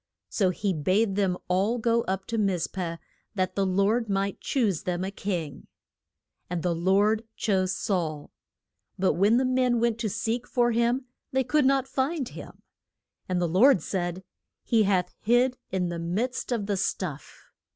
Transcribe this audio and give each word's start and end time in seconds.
So 0.29 0.49
he 0.49 0.73
bade 0.73 1.15
them 1.15 1.37
all 1.47 1.77
go 1.77 2.01
up 2.05 2.25
to 2.25 2.39
Miz 2.39 2.65
peh 2.65 2.97
that 3.35 3.53
the 3.53 3.67
Lord 3.67 4.09
might 4.09 4.41
choose 4.41 4.81
them 4.81 5.03
a 5.03 5.11
king. 5.11 5.67
[Illustration: 6.49 6.49
SAUL 6.49 6.49
IN 6.49 6.57
HIS 6.57 6.57
HID 6.57 6.57
ING 6.57 6.57
PLACE.] 6.57 6.57
And 6.57 6.63
the 6.63 6.89
Lord 6.89 7.23
chose 7.35 7.71
Saul. 7.77 8.31
But 8.97 9.13
when 9.13 9.37
the 9.37 9.45
men 9.45 9.79
went 9.79 9.99
to 9.99 10.09
seek 10.09 10.47
for 10.47 10.71
him, 10.71 11.05
they 11.31 11.43
could 11.43 11.65
not 11.65 11.87
find 11.87 12.29
him. 12.29 12.63
And 13.29 13.39
the 13.39 13.47
Lord 13.47 13.83
said, 13.83 14.23
He 14.63 14.81
hath 14.81 15.13
hid 15.19 15.57
in 15.69 15.89
the 15.89 15.99
midst 15.99 16.51
of 16.51 16.65
the 16.65 16.77
stuff. 16.77 17.51